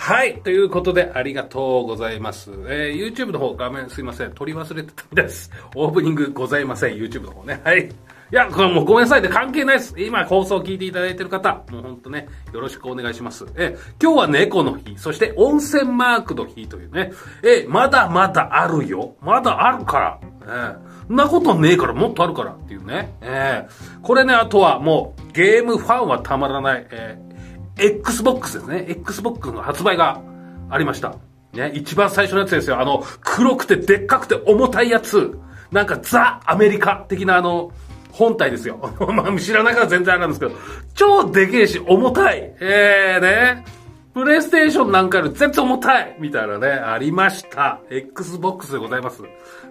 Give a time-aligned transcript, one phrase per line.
[0.00, 0.40] はい。
[0.40, 2.50] ということで、ありがとうございます。
[2.68, 4.32] えー、YouTube の方、画面すいません。
[4.32, 5.50] 撮り忘れてたみたいです。
[5.76, 6.94] オープニングございません。
[6.94, 7.60] YouTube の方ね。
[7.62, 7.84] はい。
[7.84, 7.90] い
[8.30, 9.94] や、これもうごめんなさいで関係ないです。
[9.98, 13.44] 今放送を聞いていただいてる方、もうほんとね、よろしくお願いします。
[13.56, 17.12] え、今日は猫の日、そして温泉マークの日というね、
[17.44, 19.16] え、まだまだあるよ。
[19.20, 20.20] まだあるから。
[20.46, 20.76] え
[21.08, 23.14] そんなことねえから、もっとあるからっていうね。
[23.20, 27.29] えー、これね、あとはもう、ゲームファンはたまらない、えー
[27.78, 28.86] Xbox ですね。
[28.88, 30.22] Xbox の発売が
[30.68, 31.16] ありました。
[31.52, 32.80] ね、一番最初のやつですよ。
[32.80, 35.38] あの、黒くてでっかくて重たいやつ。
[35.72, 37.72] なんかザ・アメリカ的なあの、
[38.12, 38.78] 本体ですよ。
[39.14, 40.52] まあ、知らないから全然あれなんですけど、
[40.94, 42.54] 超でけえし、重たい。
[42.60, 43.64] えーね。
[44.12, 47.80] プレイステーションなんかより全然重たいみたいなね、ありました。
[47.90, 49.22] Xbox でございます。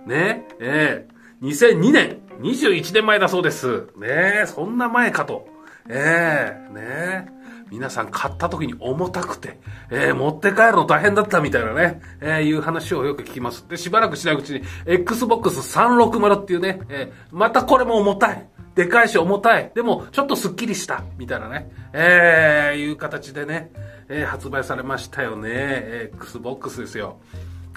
[0.06, 3.88] ね、えー、2002年、21年前だそうです。
[3.98, 5.46] ねそんな前かと。
[5.90, 7.39] ええー、ね
[7.72, 9.60] 皆さん買った時に重たくて、
[9.92, 13.68] えー、持って帰るの大変だったみたいなね、えー、いう話をよく聞きます。
[13.68, 18.48] で、しばらくしないうちに、Xbox 360っていうね、えー、またこれも重たい。
[18.76, 19.72] でかいし重たい。
[19.76, 21.04] でも、ちょっとスッキリした。
[21.18, 23.72] みたいなね、えー、いう形でね、
[24.08, 26.12] えー、発売されましたよね。
[26.14, 27.18] Xbox ですよ。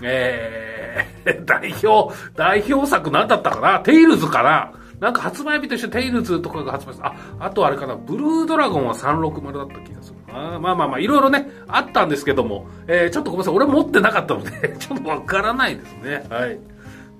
[0.03, 3.81] えー、 代表、代表作何だったかな？
[3.81, 4.73] テイルズかな？
[5.03, 10.61] なんか発売日としてテイルズとかが発売さあ、あとあれかな、ブルードラゴンは360だった気がするな。
[10.61, 16.25] まあまあまあ、いろいろね、あったんですけども、えー、ちょっとごめんなさい、俺持ってなかったので ちょっとわからないですね。
[16.30, 16.50] はい。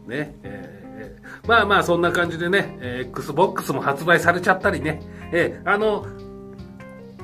[0.07, 6.07] ね、えー、まあまあ、そんな感じでね、えー、Xbox も発売されちゃったりね、えー、あの、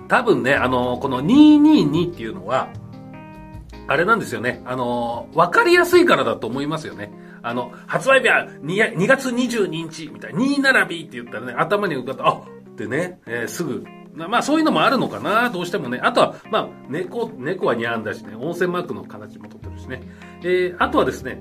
[0.09, 2.71] 多分ね、あの、この222っていうのは、
[3.87, 4.61] あれなんですよね。
[4.65, 7.13] あの、わかりやすいからだと思いますよね。
[7.43, 16.01] あの、発売日は 2, 2月22日みたいな、2並びって言ったらね、頭に浮かった、あってね、えー、すぐ、まあそういうのもあるのかな、どうしてもね。
[16.03, 20.03] あとは、まあ、猫、猫はニャンだしね、温泉マークの形もとってるしね。
[20.43, 21.41] えー、あとはですね、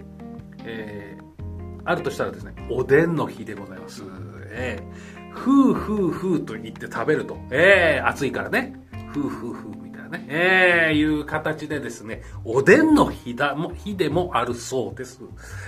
[0.64, 4.04] えー、あるとしたらですね、おでんの日でございます。
[4.52, 7.38] えー、ふうふうふうと言って食べると。
[7.52, 8.74] えー、暑いからね。
[9.14, 9.77] ふうふうふう
[10.08, 15.20] ね、えー、いう形でですね、おでんの日だも、日でもあるそうです。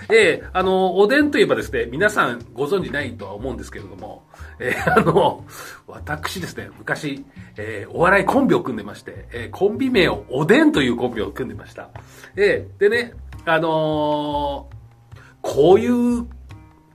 [0.09, 4.23] えー、あの、おでんといえばですね、皆さんご存知ないとは思うんですけれども、
[4.59, 5.45] えー、あの、
[5.87, 7.25] 私ですね、昔、
[7.57, 11.89] えー、お笑いコンビを組んでまして、えー、コンビ名をおでんというコンビを組んでました。
[12.35, 13.13] えー、でね、
[13.45, 16.27] あのー、こういう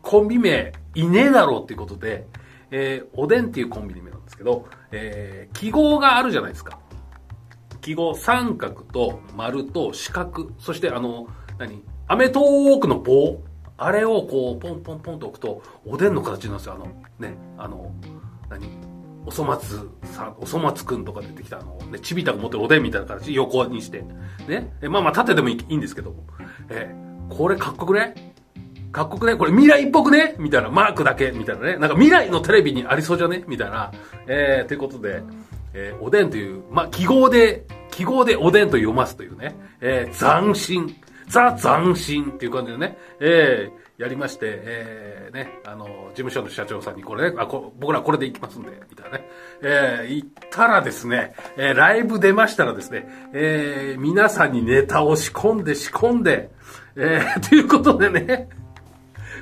[0.02, 2.26] コンビ名いねえだろうっていうことで、
[2.70, 6.78] えー、おでんっていうコンビ名なんですけど、えー、記号があるじゃないですか。
[7.84, 11.28] 記号、三角と丸と四角、そしてあの、
[11.58, 11.82] 何？
[12.08, 13.42] アメトーークの棒。
[13.76, 16.74] あれをこう、ポンポンポンと置くと、おでんの形なんですよ。
[16.74, 16.86] あの、
[17.18, 17.92] ね、あの、
[18.48, 18.66] 何？
[19.26, 24.02] おそ松さん、おそ松くんとか出てきたあの、ね、ちびたが持ってるおでんみたいな形、横にして。
[24.48, 24.74] ね。
[24.80, 26.14] えまあまあ縦でもいいんですけど、
[26.70, 26.94] え
[27.28, 28.34] これかっこくね？
[28.92, 29.36] かっこくね？
[29.36, 30.36] これ未来っぽくね？
[30.38, 31.76] みたいな、マークだけ、みたいなね。
[31.76, 33.44] なんか未来のテレビにありそうじゃね？
[33.46, 33.92] みたいな。
[34.26, 35.22] えー、ということで、
[35.74, 40.96] えー、おでんという、まあ、記号で、記号でおでんと読ますというね、えー、斬新、
[41.28, 49.28] ザ斬新っていう感じでね、えー、やりまして、えー、ね、あの、事務所の社長さんにこれね、あこ僕らこれで行きますんで、みたいなね。
[49.62, 56.50] えー、行ったらですね、えー、ライブ出ましたらですね、えー、皆さんにネタを仕込んで仕込んで、
[56.96, 58.48] えー、 ということでね、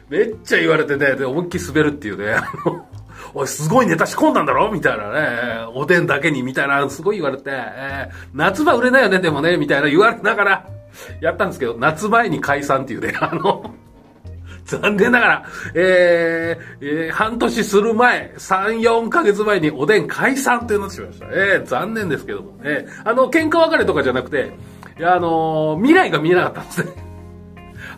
[0.09, 2.87] めっちゃ言われてね、で、思いっきり滑るっていうね、あの、
[3.35, 4.71] おい、すごいネタ仕込んだんだろ？
[4.71, 10.69] みたいなね、おでんだけに、みたいな、すごい言われて、えー、夏場売れないよね、でもね、みたいな言われながら、
[11.21, 13.75] やったんですけど、夏前に解散っていうね、 あの、
[14.65, 15.45] 残念ながら、
[15.75, 21.27] えー、えー、半年する前、3、4ヶ月前におでん解散ってなってしまいました。
[21.31, 24.53] えー、残念ですけども、えー、あの、喧嘩別れとかじゃなくて、
[24.99, 26.93] いや、あのー、未来が見えなかったんですね。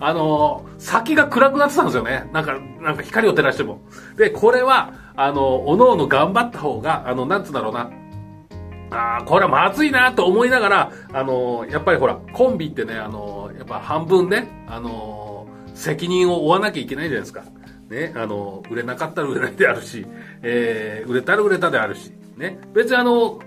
[0.00, 2.28] あのー、先が暗くなってたんですよね。
[2.32, 3.80] なんか、なんか光を照らしても。
[4.16, 7.90] で、これは、あの、おのおの頑張った方が、あの、なんつうんだろうな。
[8.90, 17.44] ああ、これはまずいなと思いながら、あの、やっぱりほら、コンビってね、あの、やっぱ半分ね、あの、責任を負わなきゃいけないじゃないですか。
[17.90, 20.06] ね、あの、売れなかったら売れないであるし、
[20.42, 22.58] えー、売れたら売れたであるし、ね。
[22.72, 23.38] 別にあの、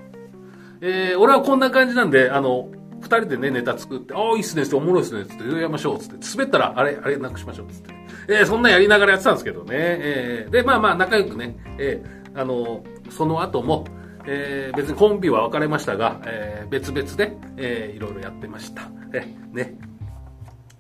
[0.82, 2.70] えー、俺はこんな感じなんで、あの、
[3.08, 7.94] 人でね、ネタ作って、ああ、いいっすね、おもろいっすね、つって、やりましょう、つって、滑ったら、あれ、あれ、なくしましょう、つって。
[8.28, 9.68] えー、そんなやりながらやってたんですけどね。
[9.72, 13.86] えー、で、まあまあ、仲良くね、えー、あの、その後も、
[14.26, 18.90] えー、別にコンビは別れましたが、えー、別々で、えー、いろいろやってました。
[19.14, 19.78] えー、ね。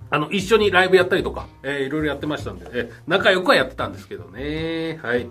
[0.09, 4.99] あの、一緒にライブやったりとか、えー、いろいろやってましたんで、えー、仲良くはやってたんですけどね。
[5.01, 5.27] はい。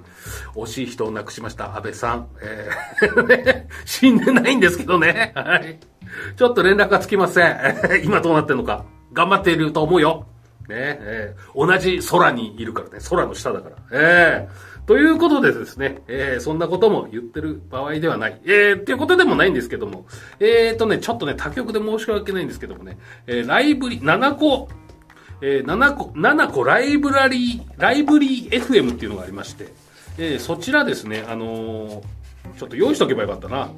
[0.54, 2.28] 惜しい人を亡くしました、安倍さん。
[2.42, 5.32] えー、 死んでないんですけどね。
[5.34, 5.78] はい。
[6.36, 7.56] ちょっと連絡がつきません。
[8.04, 8.84] 今どうなってんのか。
[9.12, 10.26] 頑張っていると思うよ。
[10.68, 12.98] ねえー、同じ空にいるからね。
[13.08, 13.76] 空の下だから。
[13.92, 18.40] えー、ということでですね、えー、そんなことも言ってる場合ではない。
[18.44, 20.06] えー、っていうことでもないんですけども。
[20.40, 24.68] えーとね、ちょっとね、他局で申し訳ないんですけどもね、えー、ライブリ、7個、
[25.40, 29.72] えー、7個、7個ライブラリー、ライブリー FM っていうのがありまして、
[30.18, 32.02] えー、そちらですね、あのー、
[32.56, 33.70] ちょっと用意しとけばよかったな。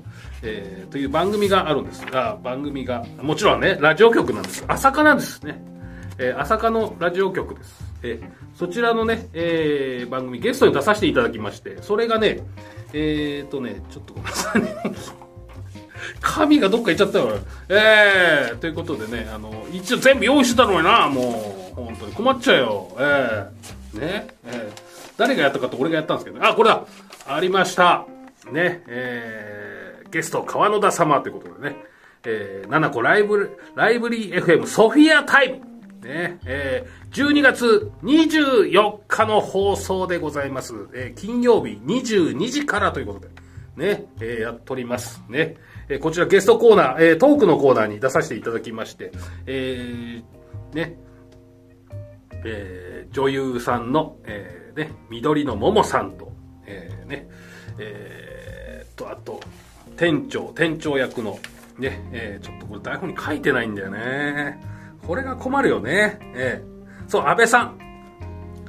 [0.42, 4.64] えー、という番組があるんですが、番組が、もちろんね、ラジオ局なんです。
[4.68, 5.62] 朝霞なんですね。
[6.18, 7.84] えー、朝霞のラジオ局です。
[8.02, 12.40] えー、そちらのね、えー、番組ゲストに出させていただきまして、それがね、
[12.92, 14.76] えーとね、ちょっとごめんなさいね。
[16.20, 17.38] 神がどっか行っちゃったよ。
[17.68, 22.96] えー、ということでね、あの、一応全部用意してたのにな、もう、本当に困っちゃうよ。
[22.98, 24.82] えー、ね、えー、
[25.16, 26.84] 誰がやったかと俺がやったんですけど、あ、これだ
[27.26, 28.06] ありました
[28.52, 31.76] ね、えー、ゲスト、川野田様ということでね、
[32.24, 35.68] えー、7個ライブ、ライブリー FM ソフィアタイム
[36.02, 40.74] ね、えー、12月24日の放送でございます。
[40.94, 43.28] えー、金曜日22時からということで、
[43.76, 45.22] ね、えー、やっております。
[45.28, 45.56] ね、
[45.88, 49.10] えー、こちらゲストコーナー、えー、トークのコーナーに出させていただきまして、
[49.46, 50.98] えー、ね、
[52.44, 56.32] えー、女優さんの、えー、ね、緑の桃さんと、
[56.66, 57.28] えー、ね、
[57.78, 58.27] えー、
[58.98, 59.40] と、あと、
[59.96, 61.38] 店長、店長役の、
[61.78, 64.60] ね、えー、ちょっとこれ台本に書いてないんだよね。
[65.06, 66.18] これが困るよね。
[66.34, 67.78] えー、そう、安倍さん。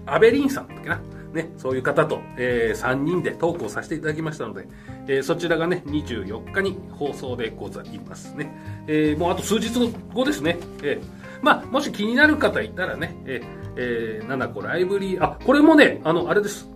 [0.06, 1.02] 安倍凛さんだっけな。
[1.34, 4.68] ね、そういう方と、えー、3人でトークをさせていただきましたので、
[5.08, 8.52] えー、そちらがね、24日に放送でございますね。
[8.88, 9.70] えー、もうあと数日
[10.14, 10.58] 後ですね。
[10.82, 11.04] えー、
[11.44, 16.68] まあ、もし気になる方いたらね、えー、えー、7個ライブリー、あ、これもね、あの、あれです。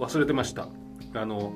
[0.00, 0.66] 忘れてました。
[1.14, 1.52] あの、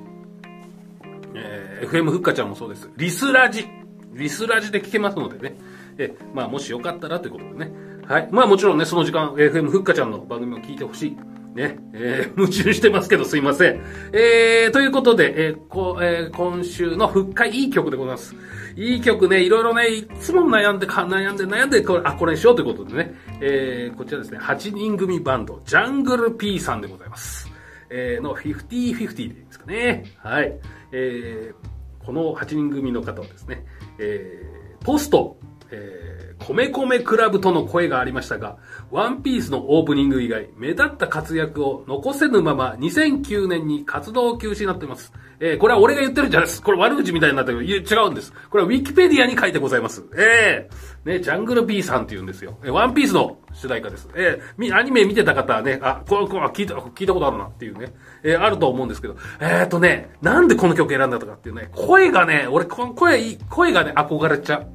[1.35, 2.89] えー、FM ふっかちゃんもそうです。
[2.97, 3.67] リスラジ。
[4.13, 5.57] リスラジで聞けますのでね。
[5.97, 7.71] えまあ、もしよかったらということでね。
[8.07, 8.29] はい。
[8.31, 11.17] まあ、もちろんね、その時間、FM ふっかちゃんの番組を聞いてほしい。
[11.55, 13.81] ね、えー、 夢中してますけどすいません。
[14.11, 18.35] えー、ということで、えー、こえー、今週の復活いい曲でございます。
[18.75, 27.49] いい曲ね、いろいろね、いつも悩んで、悩んで、悩んで、これ、あ、これにしようということでね、えー、こちらですね、8人組バンド、ジャングル P さんでございます。
[27.89, 30.03] えー、の50-50でいいですかね。
[30.17, 30.53] はい。
[30.97, 33.65] えー、この8人組の方はですね、
[33.99, 35.37] えー、ポスト、
[35.71, 38.57] えー、米米クラブとの声がありましたが、
[38.91, 45.11] ワンピースのオープニング以外、目立った活躍を残せぬまま、2009年に活動休止になっています。
[45.39, 46.61] えー、これは俺が言ってるんじゃないです。
[46.61, 48.33] これ悪口みたいになったけど、違うんです。
[48.49, 50.03] これはウィキペディアに書いてございます。
[50.15, 52.57] えー、ね、ジャングル B さんって言うんですよ。
[52.63, 54.07] えー、ワンピースの主題歌です。
[54.15, 57.93] えー、アニメ見てた方はね、あ、これ、これ聞いた、聞いたことあるなっていうね、
[58.23, 64.74] えー、あると思うんですけど、えーとね、なんでこの曲選んだとかっていうね、声がね、俺、この声、声がね、憧れちゃう。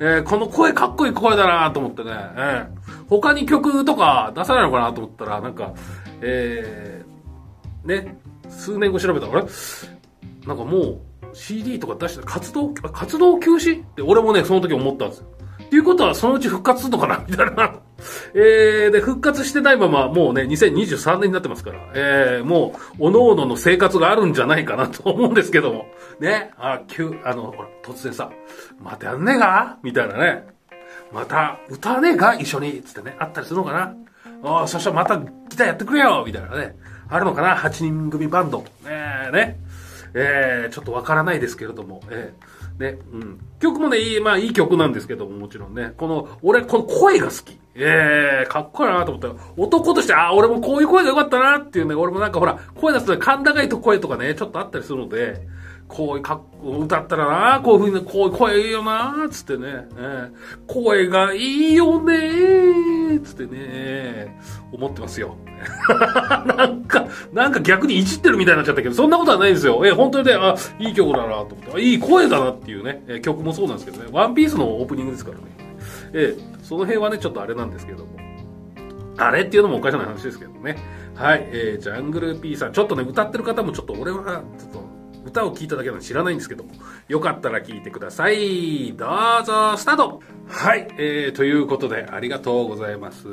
[0.00, 5.72] えー、この声かっこいい声だなと思ってね、えー、他に曲とか出さないのかなと思ったら、なんか、
[6.20, 8.18] えー、ね、
[8.48, 9.46] 数年後調べたら、あれ？
[10.46, 11.00] なんかもう
[11.32, 13.82] CD とか出して活動、活動休止？
[13.82, 15.26] って俺もね、その時思ったんですよ。
[15.64, 17.80] っていうことはそのうち復活するのかなみたいな。
[18.34, 25.86] えー、で、復活してないまま、もうね、2023年になってますから、えー、もう、おのおのの生活があるんじゃないかなと思うんですけども。
[26.20, 28.30] ね、あ、急、あの、ほら、突然さ、
[28.80, 29.78] またやんねえか？
[29.82, 30.46] みたいなね。
[31.12, 32.34] また、歌わねえか？
[32.34, 33.94] 一緒につってね、あったりするのかな
[34.42, 36.76] ああ、そしたらまたギターやってくれよみたいなね。
[37.08, 38.64] あるのかな ?8 人組バンド。
[38.86, 39.58] え、ね。
[40.14, 43.40] えー、ちょっとわからないですけれども、えー、ね、うん。
[43.60, 45.92] 曲もね、いい、まあいい曲なんですけども、もちろんね。
[45.96, 47.58] この、俺、この声が好き。
[47.76, 55.42] ええー、かっこいいなと思ったら、男として、ああ、俺もこういう声が良かったなっていうね、俺もなんかほら、声出すと甲高いと声とかね、ちょっとあったりするので、
[55.88, 60.32] こういうか歌ったらな、こういうふうに、こういう声いいよな、つってね、えー、
[60.66, 64.38] 声がいいよねつってね、
[64.72, 65.36] 思ってますよ。
[66.56, 69.80] なんか、なんか逆にいじってるみたいになっちゃったけど、そんなことはないですよ。
[69.84, 75.42] えー、本当にね、あ、いい曲だなと思ってあ、いい声だなっていうね、え、曲もそうなんですけどね、ワンピースのオープニングですからね。
[76.12, 78.24] えー、その辺はね、ちょっとあれなんですけども。
[79.16, 80.76] あれっていうのもおかしな話ですけどね。
[81.14, 84.93] はい、えー、ジャングル P さん、ちょっとね、歌ってる方もちょっと俺は、ちょっと、
[85.24, 86.70] 歌を聴いただけなの知らないんですけども、
[87.08, 88.92] よかったら聴いてください。
[88.96, 89.06] ど
[89.42, 93.26] うぞ、スタートはい、えー、ということで、ありがとうございます。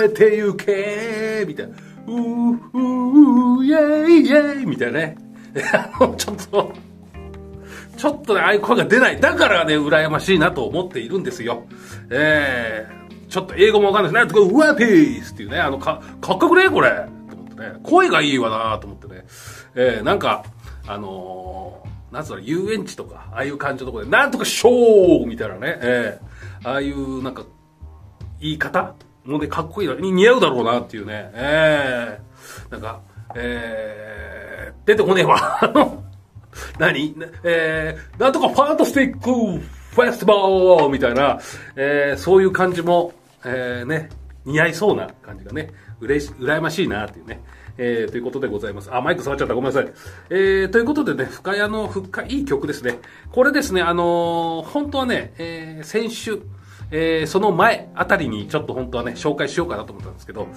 [0.00, 1.76] けてゆけみたいな、
[2.06, 5.16] うー、うー、イェイイェイみたいなね。
[6.16, 6.72] ちょっと、
[7.96, 9.20] ちょっとね、ああいう声が出ない。
[9.20, 11.66] だからね、羨ましいなと思っているんですよ。
[12.10, 14.40] えー、ちょっと英語もわかんないですね。
[14.40, 16.90] ウワピースっていうね、あの、か、かっこよくねこれ。
[17.30, 17.72] と思ってね。
[17.82, 19.24] 声がいいわなと思ってね。
[19.74, 20.44] えー、なんか、
[20.86, 27.44] あのー、なんつうの、遊園地とか、ああいう感じのところで、なんとかショーみたいなね、えー、ああいうなんか、
[28.40, 33.00] 言い方もうね、かっこいいな、似合うだろうなっていうね、えー、なんか、
[33.34, 35.60] えー、出てこねえわ。
[36.78, 37.14] 何？
[37.42, 39.30] えー、なんとかファンタスティック
[39.96, 41.38] フェスティバルみたいな、
[41.74, 43.12] えー、そういう感じも、
[43.44, 44.10] えー、ね、
[44.44, 47.42] 似合いそうな感じがね、うれし、羨ましいなっていうね。
[47.78, 48.94] えー、ということでございます。
[48.94, 49.54] あ、マイク触っちゃった。
[49.54, 49.92] ごめんなさい。
[50.30, 52.98] えー、ということでね、深谷の深いい曲ですね。
[53.32, 56.40] これですね、あのー、本当はね、えー、先週、
[56.90, 60.48] えー、その前あたりにちょっと本当はね、紹介しようかなと思ったんですけど、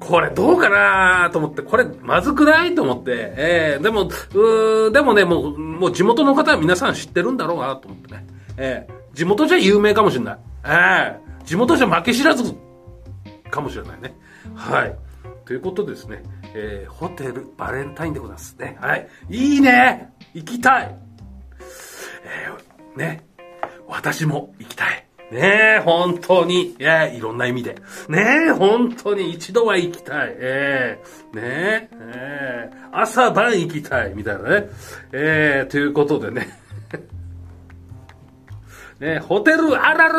[0.00, 8.26] これどうかなと思って、これまずくないと思って、えー、でも、うーでもね、もう、もう地元の方は皆さん知ってるんだろうなと思ってね。
[8.56, 10.38] えー、地元じゃ有名かもしれない。
[10.64, 12.54] えー、地元じゃ負け知らず
[13.50, 14.14] かもしれないね。
[14.54, 14.96] はい。
[15.52, 16.22] ということですね、
[16.54, 18.78] えー、ホテルバレンタインでございますね。
[18.80, 19.06] はい。
[19.28, 20.96] いいね行きたい
[22.24, 23.22] えー、ね。
[23.86, 25.06] 私も行きたい。
[25.30, 26.68] ねえ、本当に。
[26.70, 27.74] いや、いろんな意味で。
[28.08, 30.36] ねえ、本当に一度は行きたい。
[30.38, 34.14] ええー、ねえ、えー、朝晩行きたい。
[34.14, 34.70] みたいなね。
[35.12, 36.48] えー、ということでね。
[39.00, 40.14] ねホテルあらる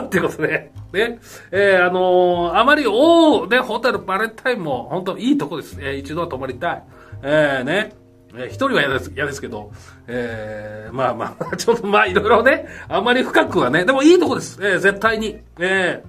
[0.00, 0.48] ーってことで。
[0.48, 1.18] ね、ね
[1.50, 5.78] えー、あのー、あまり、おー、ね、ホテルバレンタインも、本当いいとこです。
[5.80, 6.82] えー、一度は泊まりたい。
[7.22, 7.92] えー、ね、
[8.34, 9.72] えー、一人は嫌です、嫌ですけど、
[10.06, 14.58] えー、まあまあ、 ちょっとまあいろいろね、あまり深くはね、でもいいとこです。
[14.62, 15.38] えー、絶対に。
[15.58, 16.02] え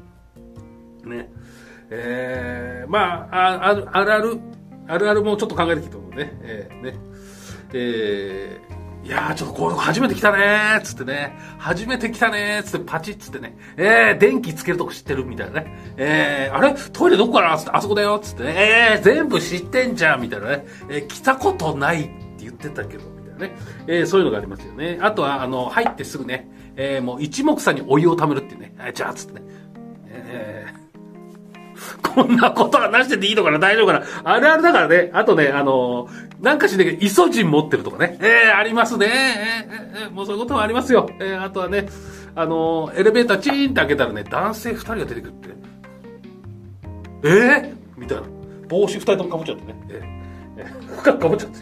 [1.03, 1.29] ー、ね。
[1.89, 4.39] えー、まあ、あある、あるある、
[4.88, 6.95] あるあるもちょっと考えてきたのね、えー、ね。
[7.73, 8.71] えー、
[9.03, 16.75] いやー、ちょっとこう、初めて来たねーつってね、初めて来たねーつってパチッつってね、えー、電気つけるとこ知ってるみたいなね、えー、あれ？
[16.93, 18.53] トイレどこかなつって、あそこだよつってね、
[18.96, 23.55] えー、全部知ってんじゃんみたいなね、えー、来たことないって言ってたけど、みたいなね、
[23.88, 25.00] えー、そういうのがありますよね。
[25.01, 29.41] あとは、あの、入ってすぐね、えー、もう一目散にお湯を貯めるっていうね、えー、じゃあつってね、
[30.05, 33.58] えー、こんなことはなしてていいのかな？
[33.58, 34.05] 大丈夫かな？
[34.24, 35.10] あるあるだからね。
[35.13, 38.17] あとね、あのー、なんかしねけど、イソジン持ってるとかね。
[38.19, 39.05] えー、ありますね。
[39.05, 41.07] えー、えー、もうそういうこともありますよ。
[41.19, 41.88] えー、あとはね、
[42.33, 45.50] あのー、エレベーターチーンって開けたらね、男性二人が出てくるって。
[47.24, 48.24] えー、みたいな。
[48.67, 49.79] 帽子二人とも被っちゃってね。
[49.89, 51.60] えー、えー、深く被っちゃって。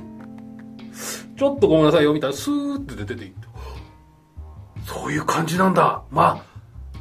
[1.37, 2.35] ちょっとごめんなさいよ、みたいな。
[2.35, 3.47] スーって出ていって。
[4.85, 6.03] そういう感じなんだ。
[6.09, 6.41] ま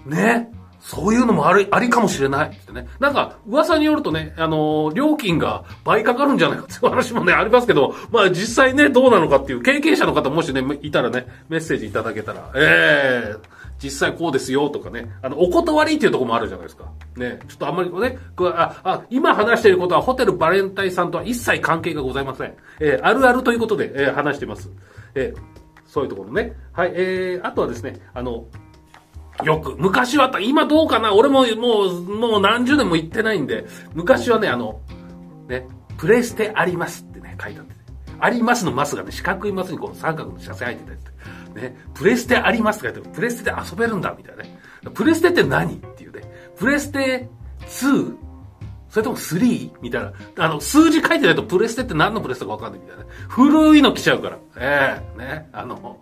[0.06, 0.50] あ、ね。
[0.88, 2.88] そういうのもあり、ありかもしれないってね。
[2.98, 13.38] なんか、噂によるとね、あのー、料金が倍かかるんじゃないかっていう話もね、ありますけど、まあ実際ね、どうなのかっていう、経験者の方もしね、いたらね、メッセージいただけたら、ええー、
[13.84, 16.86] 実際こうですよとかね、あの、お断りっていうとこもあるじゃないですか。
[17.18, 22.54] ね、ちょっとあんまりね、あ、あ、今話していることはホテルバレンタインさんとは一切関係がございません。
[22.80, 24.70] えー、あるあるということで、えー、話してます。
[25.14, 25.40] えー、
[25.86, 26.56] そういうところね。
[26.72, 28.46] はい、えー、あとはですね、あの、
[29.44, 31.14] よく、昔は、今どうかな？
[31.14, 34.80] 俺ももう、もう何十年も行ってないんで、昔はね、あの、
[35.48, 35.66] ね、
[35.96, 37.80] プレステありますってね、書いてあって、ね、
[38.18, 44.58] ありますのマスがね、四角いマスにこう三角の車線入ってたりって、ね、プレステありますって書いて、プレステで遊べるんだ、みたいなね。
[44.94, 45.74] プレステって何？
[45.74, 46.22] っていうね、
[46.56, 47.28] プレステ
[47.60, 48.16] 2?
[48.90, 49.70] それとも 3?
[49.80, 50.12] みたいな。
[50.38, 53.04] あの、数字書いてないとプレステって何のプレステかわかんないみたいな。
[53.28, 54.38] 古いの来ちゃうから。
[54.56, 55.48] ええー、ね。
[55.52, 56.00] あの、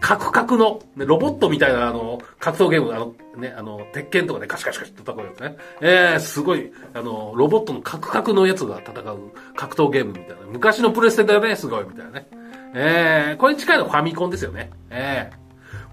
[0.00, 5.56] カクカクの、ね、ロボットみたいな、あの、格闘ゲーム、あの、ね、あの、鉄拳とかね、カシカシカシって戦うやつね。
[5.80, 10.36] えー、すごい、あの、ロボットのカクカクのやつが戦う格闘ゲームみたいな。
[10.50, 12.26] 昔のプレステだよね、すごい、みたいなね。
[12.74, 14.70] えー、これに近いのファミコンですよね。
[14.90, 15.30] え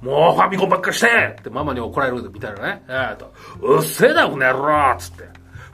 [0.01, 2.83] ー、もうファミコンばっかしてってママに怒られるみたいなね。
[2.88, 5.30] えーと、うっせえだ、この野郎つって。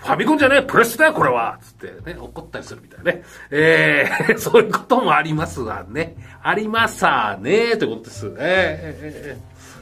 [0.07, 3.23] ファミコンじゃねえ、プレスだよ、これはつってね、怒ったりするみたいなね。
[3.51, 6.15] えー、 そういうこともありますわね。
[6.41, 8.33] ありますわね、ということです。
[8.39, 9.37] えー、えー、え、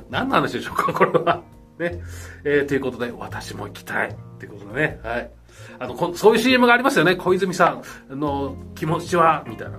[0.10, 1.44] 何の話でしょうか、これは。
[1.78, 2.02] ね。
[2.44, 4.10] えー、ということで、私も行きたい。
[4.10, 5.00] っていうことでね。
[5.04, 5.30] はい。
[5.78, 7.16] あの、こそういう CM がありますよね。
[7.16, 7.80] 小泉さ
[8.10, 9.78] んの気持ちは、みたいな。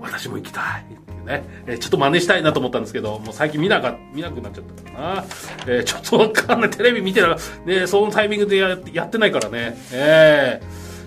[0.00, 5.24] 私も行きたいね、えー、ちょっと真似したいなと思ったんですけど、もう最近見なか、見なくなっちゃったかな。
[5.66, 6.70] えー、ちょっとわかんない。
[6.70, 9.76] テレビ見てたら、ね、そのタイミングでややってないからね。
[9.92, 10.60] え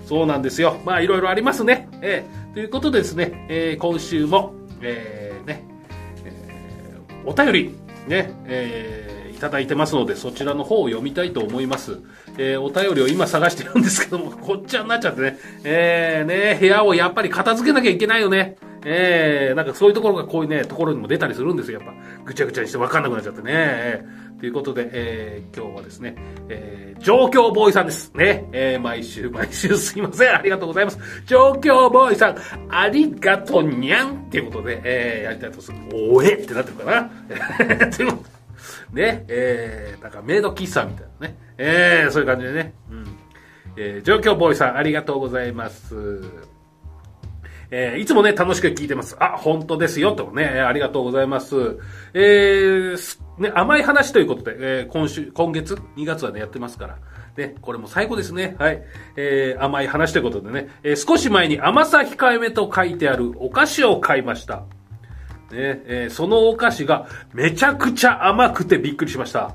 [0.04, 0.78] ー、そうなんですよ。
[0.84, 1.88] まあ、いろいろありますね。
[2.00, 5.64] えー、ということでですね、えー、今週も、えー、ね、
[6.24, 7.74] えー、お便り、
[8.06, 11.98] ね、えー、いただいてますので、そちらの方を読みたいと思います。
[12.38, 15.38] えー、お便りを今探してるんですけども、こっちゃになっちゃってね。
[15.64, 18.56] えー、ね、部屋をやっぱり片付けなきゃいけないよね。
[18.84, 21.94] えー、なんかそういうところがこういうね、ところにも出たりするんですよ、やっぱ。
[22.24, 23.52] ぐちゃぐちゃにしてわかんなくなっちゃってね。
[23.52, 26.16] えー、ということで、えー、今日はですね、
[26.48, 28.12] えー、状況ボーイさんです。
[28.14, 28.48] ね。
[28.52, 30.34] えー、毎週毎週すいません。
[30.34, 30.98] ありがとうございます。
[31.26, 32.38] 状況ボーイさん、
[32.70, 35.78] ありがとにゃんっていうことで、えー、やりたいとする。
[35.92, 36.34] おえ？
[36.34, 37.90] ってなってるかな。
[37.90, 41.36] ということで、ね、えー、なんかメイド喫茶みたいなね。
[41.58, 42.74] えー、そういう感じでね。
[42.90, 43.06] うん。
[43.76, 46.20] えー、状況ボーイさん、ありがとうございます。
[47.74, 49.16] えー、いつもね、楽しく聞いてます。
[49.18, 51.78] あ、本当ですよ、とね、ありがとうございます。
[52.12, 56.98] えー、ね、甘い話ということで、えー、今週、今月、2月はね、やってますから。
[57.38, 58.56] ね、これも最後ですね。
[58.58, 58.82] はい。
[59.16, 64.56] えー、甘い話ということでね、えー、少し前に甘さ控えめと書いてあるお菓子を買いました。
[65.50, 69.54] ね、えー、そのお菓子がめちゃくちゃ甘くてびっくりしました。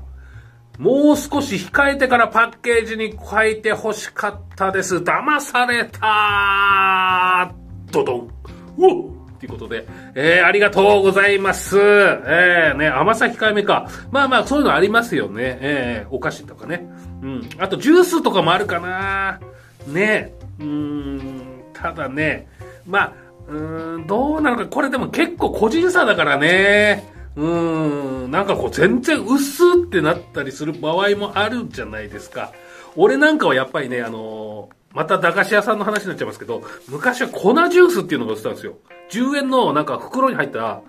[0.76, 4.96] もう少し控えてからパッケージに書いて欲しかったです。
[4.96, 8.30] 騙されたドドン。
[8.78, 11.78] うおということで、えー、ありがとうございます。
[11.78, 13.88] えー、ね、甘さ控えめか。
[14.10, 15.58] まあまあ、そういうのありますよね。
[15.60, 16.88] えー、お菓子とかね。
[17.22, 17.48] うん。
[17.58, 19.38] あと、ジュースとかもあるかな。
[19.86, 20.34] ね。
[20.58, 22.48] うん、ただね、
[22.84, 23.12] まあ、
[23.48, 27.04] うん、どうなのか、これでも結構個人差だからね。
[27.36, 32.52] うん、なんかこう全然薄ってなったりする場合もあるじゃないですか。
[32.96, 38.78] 俺なんかはやっぱりね、あのまた駄菓子屋さんの話になっちゃいますけど、昔は粉ジュースっていうのが売ってたんですよ。
[39.10, 40.82] 10円のなんか袋に入った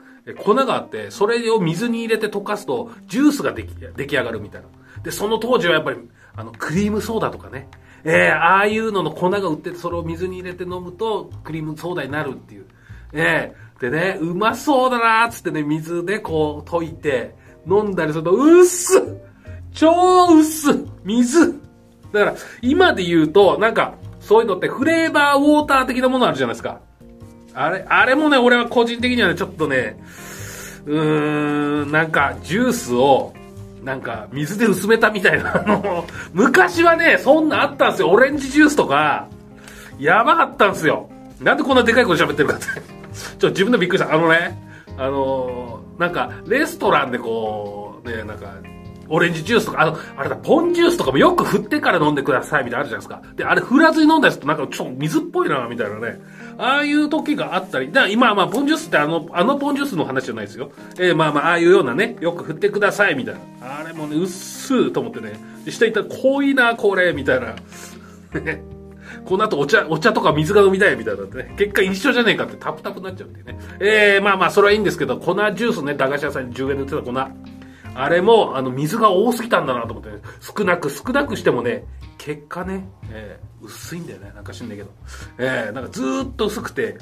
[0.43, 4.67] 粉があって、それを水に入れて溶かすと、ジュースができ出来上がるみたいな。
[5.03, 5.97] で、その当時はやっぱり、
[6.35, 7.67] あの、クリームソーダとかね。
[8.03, 12.65] えー、ああいうのの粉が売ってて、それを水に入れて飲むと、クリームソーダになるっていう。
[13.11, 17.35] えー、でね、うまそうだなーつってね、水でこう溶いて、
[17.67, 19.01] 飲んだりすると、うっす
[19.73, 20.69] 超うっす
[21.03, 21.59] 水
[22.13, 26.79] だから、今で言うと、なんか、そういうのってフレーバーウォーター的なものあるじゃないですか。
[27.53, 29.97] あれ、あれもね、俺は個人的にはね、ちょっとね、
[30.85, 33.33] うーん、なんか、ジュースを、
[33.83, 38.09] なんか、水で薄めたみたいな、あの、昔はね、そんなあったんですよ。
[38.09, 39.27] オレンジジュースとか、
[39.99, 41.09] やばかったんですよ。
[41.41, 42.65] なんでこんなでかい声喋ってるかって。
[42.69, 44.13] ちょっと自分でびっくりした。
[44.13, 44.57] あのね、
[44.97, 48.53] あのなんか、レストランでこう、ね、なんか、
[49.09, 53.21] オレンジジュースとか、あの、あれだ、ポンジュースとかもよく振ってから飲んでくださいみたいなあるじゃないですか。
[53.35, 56.19] で、あれ振らずに飲んだりするとなんかちょっと水っぽいな、みたいなね。
[56.57, 60.71] ああいう時があったり、だから今はまあポンジュースってあの、あのポンジュースの話じゃないですよ。
[60.97, 63.79] えー、まあまあ、ああいうようなね、よく振ってくださいみたいな。
[63.79, 65.33] あれもね、うっすーと思ってね。
[65.65, 67.55] で、下行ったら濃いな、これ、みたいな。
[69.25, 71.53] この後お茶、お茶とか水が飲みたいみたいなね。
[71.57, 73.59] 結果一緒じゃねえかってタプタプになっちゃうんでね。
[73.79, 77.58] えー、まあまあ、それはいいんですけど、粉ジュースね、駄菓子屋さんに10円で売ってた粉。
[77.95, 81.85] あれも、あの、水が多すぎたんだなと思って、ね、少なく少なくしてもね、
[82.17, 84.31] 結果ね、えー、薄いんだよね。
[84.35, 84.91] なんか知んないけど。
[85.37, 86.97] えー、なんかずーっと薄くて、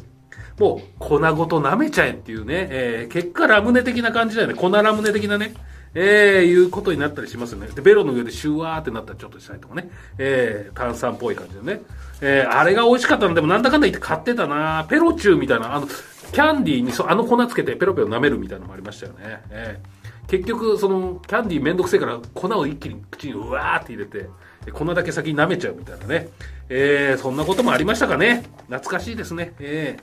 [0.59, 4.53] もう粉ごと舐めちゃえっていうね、えー、結果ラムネ的な感じだよね。
[4.53, 5.53] 粉ラムネ的なね。
[5.93, 7.67] えー、いうことになったりしますよね。
[7.67, 9.89] で、ベロの上でシュワーってなったらちょっとしたりとかね。
[10.17, 11.81] えー、炭酸っぽい感じでね。
[12.21, 19.41] えー、あれが美味しかったのでもなんだかんだ言って買ってたなペロチューみたいな、あの、キャンディーにそあの粉つけてペロペロ舐めるみたいなのもありましたよね。
[19.49, 19.96] えー
[20.27, 24.29] 結局そのキャンディーめんどくせえから粉を一気に口にうわーって入れて
[24.73, 26.27] 粉だけ先に舐めちゃうみたいなね、
[26.69, 28.43] えー、そんなこともありましたかね。
[28.67, 29.53] 懐かしいですね。
[29.59, 29.97] え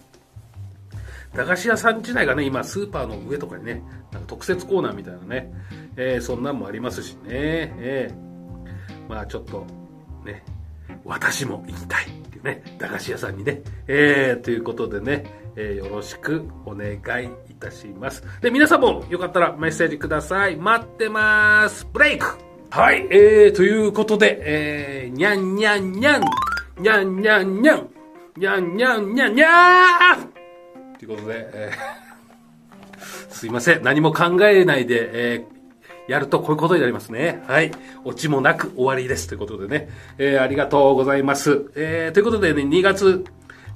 [1.33, 5.53] ー、駄菓子屋さん自体がね今スーパーの上とかにねなんか特設コーナーみたいなね、
[5.97, 7.75] えー、そんなんもありますしね。
[7.79, 9.67] えー、まあちょっと
[10.25, 10.43] ね
[11.05, 13.61] 私も行きたいっていうね駄菓子屋さんにね。
[13.87, 18.25] えー、ということでね、えー、よろしくお願いいたします。
[18.41, 20.57] で、皆さんもよかったらメッセージください。
[20.57, 21.87] 待ってます。
[21.93, 22.27] ブレイク
[22.71, 26.23] はい、えー、ということで、えー、にゃんにゃんにゃん、
[26.81, 27.89] にゃんにゃんにゃん、
[28.37, 33.83] にゃんにゃんにゃんにゃーということで、えー、 すいません。
[33.85, 37.45] 何も考えないで、えー、やるとこういうことになりますね。
[37.47, 37.71] はい。
[38.05, 39.29] オチもなく終わりです。
[39.29, 39.89] ということでね。
[40.19, 41.71] えー、ありがとうございます。
[41.77, 43.25] えー、ということでね、2月、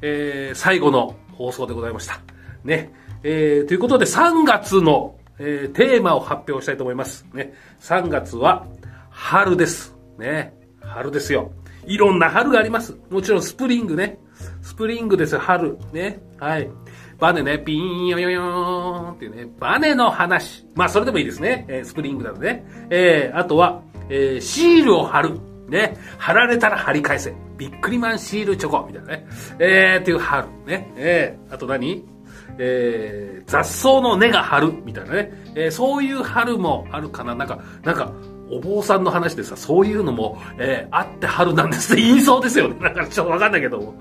[0.02, 2.20] えー、最後の放送でございました。
[2.64, 2.92] ね。
[3.22, 7.24] えー、ということで3月の、えー、テーマを発表したいと思います。
[7.32, 7.54] ね。
[7.80, 8.66] 3月は
[9.10, 9.94] 春です。
[10.18, 10.52] ね。
[10.80, 11.52] 春ですよ。
[11.86, 12.96] いろんな春があります。
[13.08, 14.18] もちろんスプリングね。
[14.62, 15.78] スプリングですよ、春。
[15.92, 16.20] ね。
[16.38, 16.68] はい。
[17.18, 20.66] バネね、ピーンヨヨヨーンっていうね、バネの話。
[20.74, 21.66] まあ、それでもいいですね。
[21.68, 22.66] えー、スプリングなのでね。
[22.90, 25.38] えー、あとは、えー、シールを貼る。
[25.68, 25.96] ね。
[26.18, 27.34] 貼られたら貼り返せ。
[27.56, 28.86] ビックリマンシールチョコ。
[28.86, 29.26] みたいなね。
[29.58, 30.48] えー、っていう春。
[30.66, 30.92] ね。
[30.96, 32.04] えー、あと何？
[32.58, 37.34] えー、雑草の根が張るみたいなね、えー、そういう春もあるかな。
[37.34, 38.12] なんか、なんか、
[38.50, 42.76] お坊さんの話でさ、そういうのも、えー、あって春なんですって言いそうですよね。
[42.80, 43.94] なんかちょっとわかんないけども。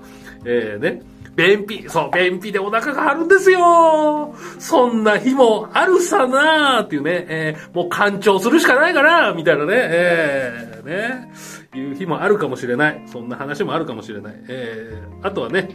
[0.44, 1.02] えー、ね。
[1.36, 4.34] 便秘、そう、便秘でお腹が張るんですよ。
[4.58, 11.32] そんな日もあるさなーっていうね、えー、もう干潮するしかないかなみたいなね、えー、ね、
[11.74, 13.02] いう日もあるかもしれない。
[13.06, 14.34] そんな話もあるかもしれない。
[14.48, 15.68] えー、あとはね、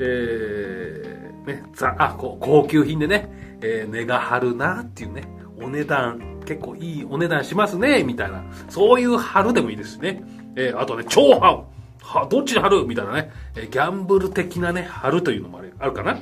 [0.00, 5.28] えー、ね、ざ、あ、こう、高級品でね、えー、値が張るなっていうね、
[5.60, 8.44] お値段、結構いいお値段しますね、みたいな。
[8.68, 10.22] そういう春でもいいですしね。
[10.56, 11.64] えー、あとね、超ハ
[12.02, 12.84] は、どっちに貼る？
[12.86, 16.18] みたいなね、えー、ギャンブル的なね、貼るというのもあるあるかな。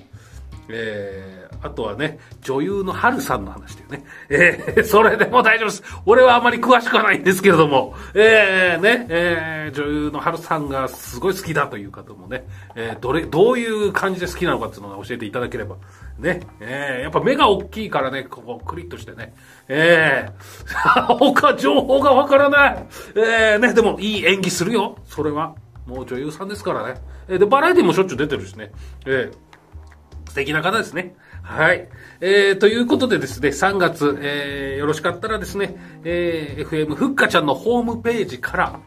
[0.69, 4.05] えー、あとはね、女優の春さんの話だよね。
[4.29, 5.83] えー、それでも大丈夫です。
[6.05, 12.45] 俺はあまり詳しくはないんですけれども、えー、ね、えー、女優の春さんがすごい好きだという方もね、
[12.75, 15.77] えー、どれ、どういう感じで好きなのかっていうのを教えていただければ。
[16.19, 19.35] ね、えー、やっぱ目が大きいからね、ここクリッとしてね、
[19.69, 22.87] えー、 他情報がわからない。
[23.15, 25.55] えー、ね、でもいい演技するよ、それは。
[25.87, 26.95] もう女優さんですからね。
[27.29, 28.73] えー、で、バラエティもしょっちゅう出てるしね。
[29.07, 31.15] えー、素敵な方ですね。
[31.43, 31.89] はい。
[32.21, 38.81] えー、ということでですね、3月、えー、よろしかったらですね、えー、FM ふっかちゃんのホームページから、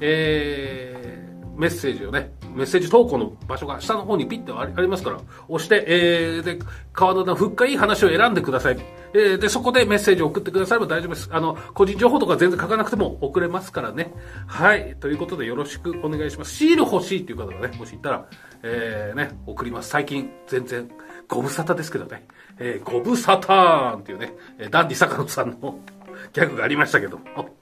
[0.00, 6.58] えー、メッセージをね、メッセージ投稿の場所が下の方にピッてありますから、押して、えー、で、
[6.92, 8.78] 川田のふっかいい話を選んでください。
[9.12, 11.28] えー、で、そこでメッセージを送ってくだされば大丈夫です。
[11.32, 14.12] あの、個人情報とか全然書かなくても送れますからね。
[14.46, 14.96] はい。
[15.00, 16.54] ということでよろしくお願いします。
[16.54, 18.26] シール欲しいっていう方がね、もしいたら、
[18.62, 19.90] えー、ね、送ります。
[19.90, 20.90] 最近、全然、
[21.28, 22.26] ご無沙汰ですけどね。
[22.58, 24.34] えー、ご無沙汰っていうね、
[24.70, 25.78] ダンディ坂野さんの
[26.32, 27.59] ギャグがありましたけども。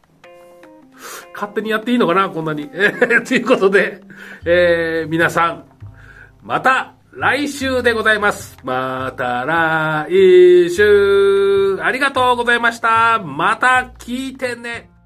[1.35, 2.69] 勝手にやっていいのかなこんなに。
[2.73, 2.91] え、
[3.27, 4.01] ということで、
[4.45, 5.65] えー、皆さん、
[6.43, 8.57] また来週でございます。
[8.65, 11.79] また来週。
[11.83, 13.19] ありがとうございました。
[13.19, 14.98] また聞いてね。